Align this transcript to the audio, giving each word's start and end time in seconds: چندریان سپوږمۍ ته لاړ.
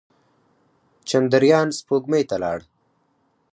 چندریان 1.09 1.67
سپوږمۍ 1.79 2.23
ته 2.29 2.35
لاړ. 2.43 2.59